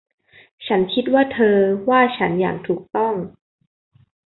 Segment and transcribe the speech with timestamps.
[0.65, 1.57] ฉันคิดว่าเธอ
[1.89, 3.13] ว่าฉันอย่างถูกต้อง